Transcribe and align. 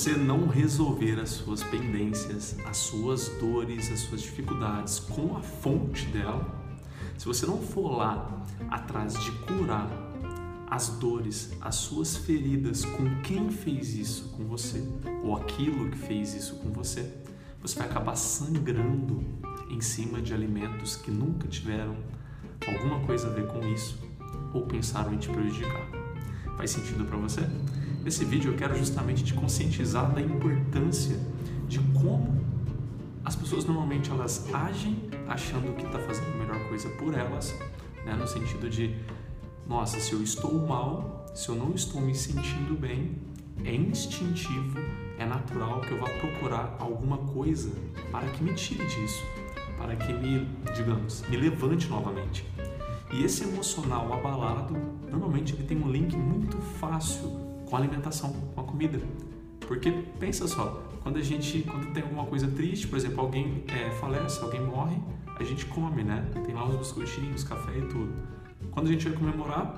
Você 0.00 0.16
não 0.16 0.46
resolver 0.46 1.20
as 1.20 1.28
suas 1.28 1.62
pendências, 1.62 2.56
as 2.64 2.78
suas 2.78 3.28
dores, 3.38 3.92
as 3.92 4.00
suas 4.00 4.22
dificuldades 4.22 4.98
com 4.98 5.36
a 5.36 5.42
fonte 5.42 6.06
dela, 6.06 6.58
se 7.18 7.26
você 7.26 7.44
não 7.44 7.60
for 7.60 7.98
lá 7.98 8.42
atrás 8.70 9.12
de 9.22 9.30
curar 9.42 9.90
as 10.70 10.88
dores, 10.88 11.52
as 11.60 11.74
suas 11.74 12.16
feridas 12.16 12.82
com 12.82 13.20
quem 13.20 13.50
fez 13.50 13.94
isso 13.94 14.30
com 14.30 14.44
você, 14.44 14.82
ou 15.22 15.36
aquilo 15.36 15.90
que 15.90 15.98
fez 15.98 16.32
isso 16.32 16.54
com 16.56 16.70
você, 16.72 17.12
você 17.60 17.78
vai 17.78 17.86
acabar 17.86 18.16
sangrando 18.16 19.22
em 19.68 19.82
cima 19.82 20.22
de 20.22 20.32
alimentos 20.32 20.96
que 20.96 21.10
nunca 21.10 21.46
tiveram 21.46 21.94
alguma 22.66 23.00
coisa 23.00 23.26
a 23.26 23.30
ver 23.34 23.46
com 23.48 23.62
isso 23.68 23.98
ou 24.54 24.62
pensaram 24.62 25.12
em 25.12 25.18
te 25.18 25.28
prejudicar. 25.28 25.86
Faz 26.56 26.70
sentido 26.70 27.04
para 27.04 27.18
você? 27.18 27.42
Nesse 28.02 28.24
vídeo 28.24 28.52
eu 28.52 28.56
quero 28.56 28.76
justamente 28.76 29.22
te 29.22 29.34
conscientizar 29.34 30.10
da 30.12 30.22
importância 30.22 31.18
de 31.68 31.78
como 32.00 32.40
as 33.22 33.36
pessoas 33.36 33.66
normalmente 33.66 34.10
elas 34.10 34.48
agem 34.54 35.10
achando 35.28 35.76
que 35.76 35.84
está 35.84 35.98
fazendo 35.98 36.34
a 36.34 36.38
melhor 36.38 36.68
coisa 36.68 36.88
por 36.90 37.12
elas, 37.12 37.54
né? 38.04 38.14
no 38.14 38.26
sentido 38.26 38.70
de, 38.70 38.96
nossa, 39.66 40.00
se 40.00 40.14
eu 40.14 40.22
estou 40.22 40.66
mal, 40.66 41.26
se 41.34 41.50
eu 41.50 41.54
não 41.54 41.74
estou 41.74 42.00
me 42.00 42.14
sentindo 42.14 42.74
bem, 42.74 43.18
é 43.64 43.74
instintivo, 43.74 44.78
é 45.18 45.26
natural 45.26 45.82
que 45.82 45.92
eu 45.92 46.00
vá 46.00 46.08
procurar 46.08 46.76
alguma 46.80 47.18
coisa 47.18 47.70
para 48.10 48.26
que 48.28 48.42
me 48.42 48.54
tire 48.54 48.84
disso, 48.86 49.22
para 49.76 49.94
que 49.94 50.10
me, 50.14 50.48
digamos, 50.74 51.22
me 51.28 51.36
levante 51.36 51.86
novamente. 51.88 52.46
E 53.12 53.22
esse 53.22 53.44
emocional 53.44 54.10
abalado, 54.10 54.74
normalmente 55.10 55.52
ele 55.52 55.64
tem 55.64 55.76
um 55.76 55.90
link 55.90 56.16
muito 56.16 56.56
fácil 56.56 57.49
com 57.70 57.76
a 57.76 57.78
alimentação, 57.78 58.32
com 58.54 58.60
a 58.60 58.64
comida. 58.64 59.00
Porque 59.60 59.92
pensa 60.18 60.48
só, 60.48 60.82
quando 61.02 61.18
a 61.18 61.22
gente, 61.22 61.62
quando 61.62 61.92
tem 61.94 62.02
alguma 62.02 62.26
coisa 62.26 62.48
triste, 62.48 62.88
por 62.88 62.96
exemplo, 62.96 63.20
alguém 63.20 63.64
é, 63.68 63.90
falece, 63.92 64.42
alguém 64.42 64.60
morre, 64.60 64.96
a 65.38 65.44
gente 65.44 65.64
come, 65.66 66.02
né? 66.02 66.28
Tem 66.44 66.52
lá 66.52 66.68
os 66.68 66.76
biscoitinhos, 66.76 67.44
café 67.44 67.78
e 67.78 67.82
tudo. 67.82 68.12
Quando 68.72 68.88
a 68.88 68.92
gente 68.92 69.08
vai 69.08 69.16
comemorar, 69.16 69.76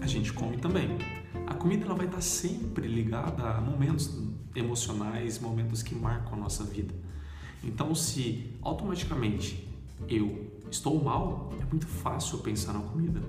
a 0.00 0.06
gente 0.06 0.32
come 0.32 0.56
também. 0.58 0.98
A 1.46 1.54
comida 1.54 1.86
ela 1.86 1.94
vai 1.94 2.06
estar 2.06 2.20
sempre 2.20 2.88
ligada 2.88 3.42
a 3.44 3.60
momentos 3.60 4.18
emocionais, 4.54 5.38
momentos 5.38 5.82
que 5.82 5.94
marcam 5.94 6.34
a 6.34 6.36
nossa 6.36 6.64
vida. 6.64 6.92
Então, 7.62 7.94
se 7.94 8.50
automaticamente 8.60 9.68
eu 10.08 10.50
estou 10.70 11.02
mal, 11.02 11.52
é 11.60 11.64
muito 11.64 11.86
fácil 11.86 12.38
pensar 12.38 12.72
na 12.72 12.80
comida. 12.80 13.22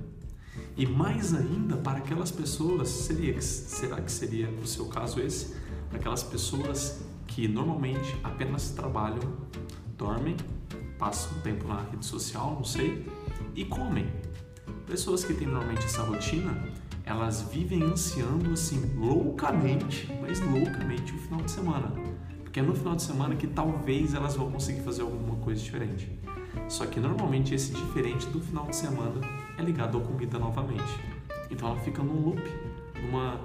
E 0.75 0.85
mais 0.85 1.33
ainda 1.33 1.77
para 1.77 1.99
aquelas 1.99 2.31
pessoas, 2.31 2.89
seria, 2.89 3.39
será 3.41 4.01
que 4.01 4.11
seria 4.11 4.49
o 4.49 4.65
seu 4.65 4.85
caso 4.85 5.19
esse? 5.19 5.55
Para 5.89 5.99
aquelas 5.99 6.23
pessoas 6.23 7.01
que 7.27 7.47
normalmente 7.47 8.15
apenas 8.23 8.71
trabalham, 8.71 9.33
dormem, 9.97 10.35
passam 10.97 11.39
tempo 11.41 11.67
na 11.67 11.81
rede 11.81 12.05
social, 12.05 12.55
não 12.55 12.63
sei, 12.63 13.07
e 13.55 13.65
comem. 13.65 14.07
Pessoas 14.87 15.23
que 15.23 15.33
têm 15.33 15.47
normalmente 15.47 15.85
essa 15.85 16.03
rotina, 16.03 16.57
elas 17.05 17.41
vivem 17.51 17.83
ansiando 17.83 18.51
assim 18.51 18.93
loucamente, 18.95 20.09
mas 20.21 20.39
loucamente 20.39 21.13
o 21.13 21.17
final 21.17 21.41
de 21.41 21.51
semana. 21.51 21.91
Porque 22.43 22.59
é 22.59 22.63
no 22.63 22.75
final 22.75 22.95
de 22.95 23.01
semana 23.03 23.35
que 23.35 23.47
talvez 23.47 24.13
elas 24.13 24.35
vão 24.35 24.51
conseguir 24.51 24.81
fazer 24.81 25.01
alguma 25.01 25.35
coisa 25.37 25.61
diferente. 25.61 26.11
Só 26.67 26.85
que 26.85 26.99
normalmente 26.99 27.53
esse 27.53 27.71
diferente 27.71 28.27
do 28.27 28.39
final 28.39 28.65
de 28.65 28.75
semana 28.75 29.21
é 29.57 29.61
ligado 29.61 29.97
à 29.97 30.01
comida 30.01 30.39
novamente. 30.39 30.99
Então 31.49 31.69
ela 31.69 31.79
fica 31.79 32.01
num 32.01 32.19
loop, 32.25 32.41
uma, 33.09 33.39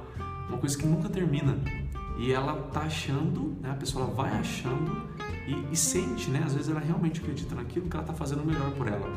uma 0.48 0.58
coisa 0.58 0.76
que 0.76 0.86
nunca 0.86 1.08
termina. 1.08 1.58
E 2.18 2.32
ela 2.32 2.54
tá 2.72 2.80
achando, 2.80 3.56
né, 3.60 3.70
a 3.70 3.74
pessoa 3.74 4.06
vai 4.06 4.30
achando 4.32 5.08
e, 5.46 5.72
e, 5.72 5.76
sente, 5.76 6.30
né? 6.30 6.42
Às 6.44 6.54
vezes 6.54 6.68
ela 6.68 6.80
realmente 6.80 7.20
acredita 7.20 7.54
naquilo 7.54 7.88
que 7.88 7.96
ela 7.96 8.04
tá 8.04 8.12
fazendo 8.12 8.44
melhor 8.44 8.70
por 8.72 8.88
ela. 8.88 9.08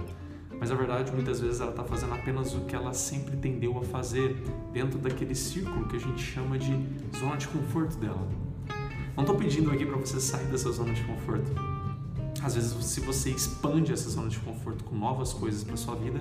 Mas 0.60 0.70
na 0.70 0.76
verdade, 0.76 1.12
muitas 1.12 1.40
vezes 1.40 1.60
ela 1.60 1.72
tá 1.72 1.84
fazendo 1.84 2.14
apenas 2.14 2.54
o 2.54 2.62
que 2.62 2.76
ela 2.76 2.94
sempre 2.94 3.36
tendeu 3.38 3.78
a 3.80 3.84
fazer 3.84 4.36
dentro 4.72 5.00
daquele 5.00 5.34
círculo 5.34 5.88
que 5.88 5.96
a 5.96 6.00
gente 6.00 6.22
chama 6.22 6.60
de 6.60 6.72
zona 7.18 7.38
de 7.38 7.48
conforto 7.48 7.98
dela. 7.98 8.28
Não 9.16 9.24
estou 9.24 9.36
pedindo 9.36 9.72
aqui 9.72 9.86
para 9.86 9.98
você 9.98 10.20
sair 10.20 10.46
dessa 10.46 10.72
zona 10.72 10.94
de 10.94 11.04
conforto. 11.04 11.52
Às 12.44 12.56
vezes, 12.56 12.86
se 12.86 13.00
você 13.02 13.30
expande 13.30 13.94
essa 13.94 14.10
zona 14.10 14.28
de 14.28 14.40
conforto 14.40 14.84
com 14.84 14.96
novas 14.96 15.32
coisas 15.32 15.64
para 15.64 15.78
sua 15.78 15.96
vida, 15.96 16.20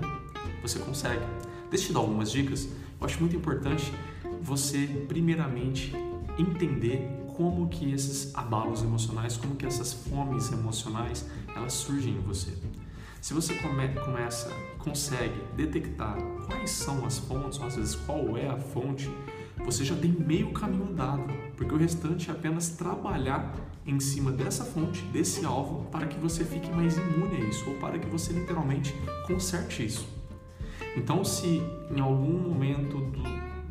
você 0.61 0.79
consegue. 0.79 1.25
Deixa 1.71 1.85
eu 1.85 1.89
te 1.89 1.93
dar 1.95 2.01
algumas 2.01 2.31
dicas. 2.31 2.69
Eu 3.01 3.07
acho 3.07 3.19
muito 3.21 3.35
importante 3.35 3.91
você, 4.43 4.87
primeiramente, 5.09 5.95
entender 6.39 7.09
como 7.37 7.69
que 7.69 7.91
esses 7.93 8.35
abalos 8.35 8.83
emocionais, 8.83 9.37
como 9.37 9.57
que 9.57 9.65
essas 9.65 9.95
fomes 9.95 10.53
emocionais, 10.53 11.25
elas 11.57 11.73
surgem 11.73 12.15
em 12.15 12.21
você. 12.21 12.53
Se 13.21 13.33
você 13.33 13.55
come, 13.55 13.89
começa, 14.05 14.51
consegue 14.79 15.41
detectar 15.57 16.19
quais 16.47 16.71
são 16.71 17.05
as 17.07 17.19
fontes, 17.19 17.59
ou 17.59 17.67
às 17.67 17.77
vezes 17.77 17.95
qual 17.95 18.37
é 18.37 18.49
a 18.49 18.59
fonte, 18.59 19.11
você 19.65 19.85
já 19.85 19.95
tem 19.95 20.11
meio 20.11 20.53
caminho 20.53 20.85
andado, 20.85 21.25
porque 21.57 21.75
o 21.75 21.79
restante 21.79 22.31
é 22.31 22.33
apenas 22.33 22.71
trabalhar 22.71 23.55
em 23.87 23.99
cima 23.99 24.31
dessa 24.31 24.65
fonte, 24.65 25.03
desse 25.13 25.45
alvo, 25.45 25.85
para 25.91 26.07
que 26.07 26.19
você 26.19 26.45
fique 26.45 26.71
mais 26.71 26.97
imune 26.97 27.37
a 27.37 27.41
isso, 27.41 27.69
ou 27.69 27.77
para 27.77 27.99
que 27.99 28.07
você 28.07 28.33
literalmente 28.33 28.95
conserte 29.27 29.85
isso. 29.85 30.07
Então, 30.97 31.25
se 31.25 31.63
em 31.95 32.01
algum 32.01 32.39
momento 32.39 32.99
do, 32.99 33.23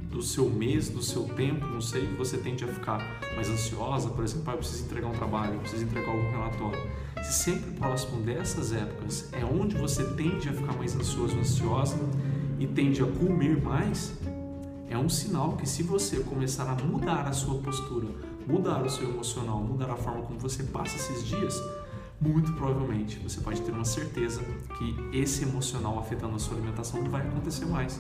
do 0.10 0.22
seu 0.22 0.50
mês, 0.50 0.90
do 0.90 1.02
seu 1.02 1.24
tempo, 1.24 1.66
não 1.68 1.82
sei, 1.82 2.06
você 2.16 2.38
tende 2.38 2.64
a 2.64 2.68
ficar 2.68 3.00
mais 3.36 3.50
ansiosa, 3.50 4.10
por 4.10 4.24
exemplo, 4.24 4.46
ah, 4.48 4.54
eu 4.54 4.58
preciso 4.58 4.86
entregar 4.86 5.08
um 5.08 5.14
trabalho, 5.14 5.54
eu 5.54 5.60
preciso 5.60 5.84
entregar 5.84 6.10
algum 6.10 6.32
relatório. 6.32 6.80
Se 7.24 7.44
sempre 7.44 7.72
próximo 7.72 8.22
dessas 8.22 8.72
épocas 8.72 9.30
é 9.34 9.44
onde 9.44 9.76
você 9.76 10.04
tende 10.14 10.48
a 10.50 10.54
ficar 10.54 10.74
mais 10.74 10.96
ansioso, 10.96 11.38
ansiosa 11.38 11.98
e 12.58 12.66
tende 12.66 13.02
a 13.02 13.06
comer 13.06 13.62
mais, 13.62 14.14
é 14.90 14.98
um 14.98 15.08
sinal 15.08 15.56
que 15.56 15.70
se 15.70 15.84
você 15.84 16.20
começar 16.22 16.68
a 16.68 16.84
mudar 16.84 17.28
a 17.28 17.32
sua 17.32 17.62
postura, 17.62 18.08
mudar 18.48 18.84
o 18.84 18.90
seu 18.90 19.08
emocional, 19.08 19.60
mudar 19.60 19.92
a 19.92 19.96
forma 19.96 20.24
como 20.24 20.40
você 20.40 20.64
passa 20.64 20.96
esses 20.96 21.26
dias, 21.26 21.62
muito 22.20 22.52
provavelmente 22.54 23.20
você 23.20 23.40
pode 23.40 23.62
ter 23.62 23.72
uma 23.72 23.86
certeza 23.86 24.42
que 24.78 25.18
esse 25.18 25.44
emocional 25.44 26.00
afetando 26.00 26.36
a 26.36 26.40
sua 26.40 26.58
alimentação 26.58 27.02
não 27.02 27.10
vai 27.10 27.22
acontecer 27.22 27.66
mais. 27.66 28.00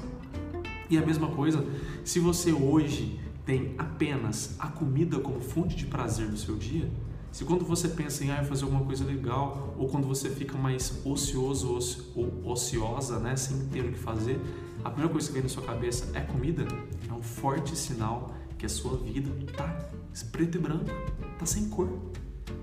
E 0.89 0.97
a 0.97 1.05
mesma 1.05 1.27
coisa, 1.27 1.63
se 2.03 2.19
você 2.19 2.51
hoje 2.51 3.19
tem 3.45 3.75
apenas 3.77 4.55
a 4.57 4.67
comida 4.67 5.19
como 5.19 5.39
fonte 5.39 5.75
de 5.75 5.85
prazer 5.85 6.27
do 6.27 6.37
seu 6.37 6.55
dia, 6.55 6.89
se 7.31 7.45
quando 7.45 7.63
você 7.63 7.87
pensa 7.87 8.23
em 8.23 8.31
ah, 8.31 8.43
fazer 8.43 8.63
alguma 8.63 8.83
coisa 8.83 9.03
legal, 9.03 9.75
ou 9.77 9.87
quando 9.87 10.07
você 10.07 10.29
fica 10.29 10.57
mais 10.57 10.99
ocioso 11.05 12.01
ou 12.15 12.51
ociosa, 12.51 13.19
né, 13.19 13.35
sem 13.35 13.67
ter 13.67 13.81
o 13.85 13.91
que 13.91 13.99
fazer, 13.99 14.39
a 14.83 14.89
primeira 14.89 15.11
coisa 15.11 15.27
que 15.27 15.33
vem 15.33 15.43
na 15.43 15.49
sua 15.49 15.63
cabeça 15.63 16.09
é 16.13 16.21
comida, 16.21 16.65
é 17.09 17.13
um 17.13 17.21
forte 17.21 17.75
sinal 17.75 18.33
que 18.57 18.65
a 18.65 18.69
sua 18.69 18.97
vida 18.97 19.29
está 19.45 19.89
preto 20.31 20.57
e 20.57 20.61
branco, 20.61 20.89
está 21.33 21.45
sem 21.45 21.69
cor. 21.69 21.89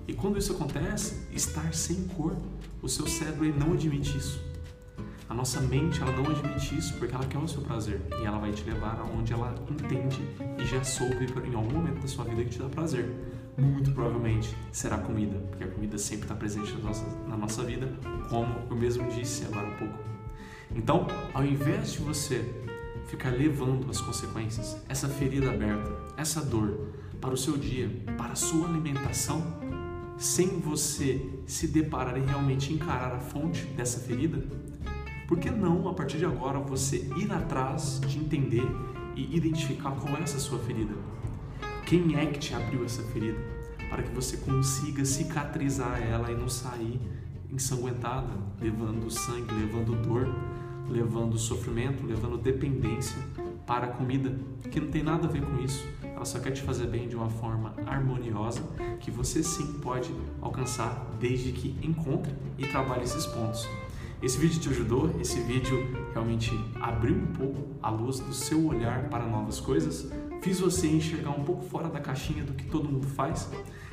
E 0.06 0.12
quando 0.12 0.38
isso 0.38 0.52
acontece, 0.52 1.26
estar 1.32 1.72
sem 1.74 2.04
cor, 2.08 2.36
o 2.82 2.88
seu 2.88 3.06
cérebro 3.06 3.46
não 3.58 3.72
admite 3.72 4.16
isso. 4.16 4.40
A 5.28 5.34
nossa 5.34 5.60
mente 5.60 6.00
ela 6.00 6.12
não 6.12 6.30
admite 6.30 6.76
isso 6.76 6.94
porque 6.98 7.14
ela 7.14 7.26
quer 7.26 7.38
o 7.38 7.48
seu 7.48 7.60
prazer 7.60 8.00
e 8.20 8.24
ela 8.24 8.38
vai 8.38 8.52
te 8.52 8.62
levar 8.64 9.00
aonde 9.00 9.32
ela 9.32 9.54
entende 9.68 10.20
e 10.58 10.64
já 10.64 10.84
soube 10.84 11.26
em 11.48 11.54
algum 11.54 11.72
momento 11.72 12.00
da 12.00 12.06
sua 12.06 12.24
vida 12.24 12.44
que 12.44 12.50
te 12.50 12.58
dá 12.60 12.68
prazer. 12.68 13.12
Muito 13.58 13.92
provavelmente 13.92 14.54
será 14.70 14.98
comida, 14.98 15.38
porque 15.50 15.64
a 15.64 15.68
comida 15.68 15.98
sempre 15.98 16.24
está 16.24 16.34
presente 16.34 16.72
na 16.74 16.80
nossa, 16.80 17.06
na 17.26 17.36
nossa 17.36 17.64
vida, 17.64 17.90
como 18.28 18.54
eu 18.70 18.76
mesmo 18.76 19.08
disse 19.08 19.44
agora 19.46 19.68
há 19.68 19.76
pouco. 19.76 19.98
Então, 20.74 21.06
ao 21.32 21.44
invés 21.44 21.92
de 21.92 22.00
você 22.00 22.44
ficar 23.06 23.30
levando 23.30 23.88
as 23.90 24.00
consequências, 24.00 24.76
essa 24.88 25.08
ferida 25.08 25.50
aberta, 25.50 25.90
essa 26.16 26.44
dor, 26.44 26.94
para 27.20 27.32
o 27.32 27.36
seu 27.36 27.56
dia, 27.56 27.90
para 28.16 28.32
a 28.32 28.36
sua 28.36 28.68
alimentação, 28.68 29.42
sem 30.18 30.60
você 30.60 31.24
se 31.46 31.68
deparar 31.68 32.16
e 32.16 32.20
realmente 32.20 32.72
encarar 32.72 33.14
a 33.14 33.20
fonte 33.20 33.64
dessa 33.68 34.00
ferida, 34.00 34.42
por 35.26 35.38
que 35.38 35.50
não, 35.50 35.88
a 35.88 35.94
partir 35.94 36.18
de 36.18 36.24
agora, 36.24 36.58
você 36.58 37.10
ir 37.16 37.32
atrás 37.32 38.00
de 38.06 38.18
entender 38.18 38.66
e 39.16 39.36
identificar 39.36 39.92
qual 39.92 40.16
é 40.16 40.22
essa 40.22 40.38
sua 40.38 40.58
ferida? 40.58 40.94
Quem 41.86 42.16
é 42.18 42.26
que 42.26 42.40
te 42.40 42.52
abriu 42.52 42.84
essa 42.84 43.00
ferida? 43.04 43.38
Para 43.88 44.02
que 44.02 44.10
você 44.10 44.38
consiga 44.38 45.04
cicatrizar 45.04 46.02
ela 46.02 46.32
e 46.32 46.34
não 46.34 46.48
sair 46.48 47.00
ensanguentada, 47.48 48.32
levando 48.60 49.08
sangue, 49.08 49.54
levando 49.54 49.94
dor, 50.02 50.26
levando 50.90 51.38
sofrimento, 51.38 52.04
levando 52.04 52.38
dependência 52.38 53.16
para 53.64 53.86
a 53.86 53.90
comida, 53.90 54.36
que 54.68 54.80
não 54.80 54.90
tem 54.90 55.04
nada 55.04 55.28
a 55.28 55.30
ver 55.30 55.42
com 55.42 55.60
isso. 55.60 55.86
Ela 56.02 56.24
só 56.24 56.40
quer 56.40 56.50
te 56.50 56.62
fazer 56.62 56.88
bem 56.88 57.06
de 57.06 57.14
uma 57.14 57.30
forma 57.30 57.72
harmoniosa, 57.86 58.62
que 58.98 59.12
você 59.12 59.40
sim 59.40 59.74
pode 59.74 60.12
alcançar 60.42 61.14
desde 61.20 61.52
que 61.52 61.78
encontre 61.86 62.34
e 62.58 62.66
trabalhe 62.66 63.04
esses 63.04 63.26
pontos. 63.26 63.64
Esse 64.22 64.38
vídeo 64.38 64.58
te 64.58 64.68
ajudou? 64.70 65.14
Esse 65.20 65.40
vídeo 65.40 65.86
realmente 66.12 66.50
abriu 66.80 67.14
um 67.14 67.26
pouco 67.26 67.68
a 67.82 67.90
luz 67.90 68.18
do 68.18 68.32
seu 68.32 68.66
olhar 68.66 69.10
para 69.10 69.26
novas 69.26 69.60
coisas? 69.60 70.10
Fiz 70.40 70.58
você 70.58 70.86
enxergar 70.88 71.30
um 71.30 71.44
pouco 71.44 71.62
fora 71.66 71.88
da 71.88 72.00
caixinha 72.00 72.42
do 72.42 72.54
que 72.54 72.64
todo 72.64 72.88
mundo 72.88 73.06
faz? 73.06 73.50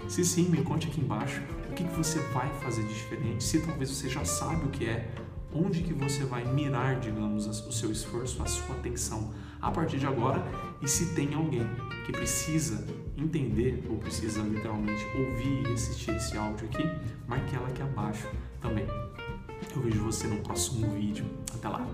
Se 0.08 0.24
sim, 0.24 0.50
me 0.50 0.64
conte 0.64 0.88
aqui 0.88 1.02
embaixo 1.02 1.42
o 1.70 1.74
que, 1.74 1.84
você 1.84 2.20
vai 2.34 2.50
fazer 2.60 2.84
de 2.84 2.94
diferente. 2.94 3.44
Se 3.44 3.60
talvez 3.60 3.90
você 3.90 4.08
já 4.08 4.24
sabe 4.24 4.66
o 4.66 4.70
que 4.70 4.86
é, 4.86 5.14
onde 5.54 5.82
que 5.82 5.94
você 5.94 6.24
vai 6.24 6.46
mirar, 6.46 7.00
digamos, 7.00 7.46
o 7.46 7.72
seu 7.72 7.92
esforço, 7.92 8.42
a 8.42 8.46
sua 8.46 8.76
atenção 8.76 9.34
a 9.62 9.72
partir 9.72 10.00
de 10.00 10.08
agora 10.08 10.44
e 10.82 10.88
se 10.88 11.14
tem 11.14 11.34
alguém 11.34 11.68
que 12.06 12.12
precisa 12.14 12.88
entender 13.18 13.86
ou 13.90 13.98
precisa 13.98 14.42
literalmente 14.42 15.06
ouvir 15.18 15.70
e 15.70 15.74
assistir 15.74 16.16
esse 16.16 16.38
áudio 16.38 16.68
aqui, 16.68 16.84
marque 17.28 17.56
ela 17.56 17.68
aqui 17.68 17.82
abaixo 17.82 18.28
também. 18.62 18.88
Eu 19.76 19.82
vejo 19.82 20.04
você 20.04 20.28
no 20.28 20.42
próximo 20.42 20.90
vídeo. 20.92 21.26
Até 21.56 21.68
lá! 21.68 21.86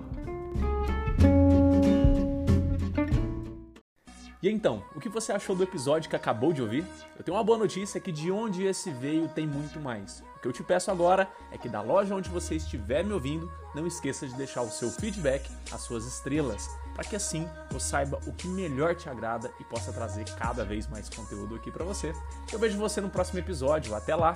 E 4.42 4.50
então, 4.50 4.82
o 4.96 5.02
que 5.02 5.10
você 5.10 5.34
achou 5.34 5.54
do 5.54 5.64
episódio 5.64 6.10
que 6.10 6.16
acabou 6.16 6.54
de 6.54 6.62
ouvir? 6.62 6.86
Eu 7.18 7.24
tenho 7.26 7.36
uma 7.36 7.44
boa 7.44 7.58
notícia 7.58 8.00
que 8.00 8.10
de 8.10 8.32
onde 8.32 8.64
esse 8.64 8.90
veio 8.90 9.28
tem 9.28 9.46
muito 9.46 9.82
mais. 9.82 10.24
O 10.38 10.40
que 10.40 10.48
eu 10.48 10.54
te 10.54 10.64
peço 10.64 10.90
agora 10.90 11.30
é 11.52 11.58
que 11.58 11.68
da 11.68 11.82
loja 11.82 12.16
onde 12.16 12.30
você 12.30 12.56
estiver 12.56 13.04
me 13.04 13.12
ouvindo, 13.12 13.52
não 13.76 13.86
esqueça 13.86 14.26
de 14.26 14.34
deixar 14.36 14.62
o 14.62 14.70
seu 14.70 14.90
feedback, 14.90 15.52
as 15.74 15.82
suas 15.82 16.06
estrelas, 16.06 16.70
para 16.96 17.04
que 17.04 17.18
assim 17.18 17.50
eu 17.70 17.82
saiba 17.82 18.18
o 18.26 18.32
que 18.32 18.48
melhor 18.48 18.96
te 18.96 19.10
agrada 19.10 19.52
e 19.60 19.64
possa 19.66 19.92
trazer 19.92 20.24
cada 20.36 20.64
vez 20.64 20.88
mais 20.88 21.10
conteúdo 21.10 21.56
aqui 21.56 21.70
para 21.70 21.84
você. 21.84 22.14
Eu 22.50 22.60
vejo 22.60 22.78
você 22.78 23.02
no 23.02 23.10
próximo 23.10 23.40
episódio. 23.40 23.94
Até 23.94 24.16
lá. 24.16 24.34